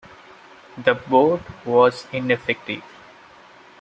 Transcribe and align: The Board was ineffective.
The 0.83 0.95
Board 0.95 1.43
was 1.63 2.07
ineffective. 2.11 2.81